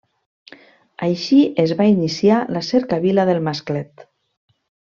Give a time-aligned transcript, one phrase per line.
[1.07, 4.09] Així es va iniciar la Cercavila del Masclet.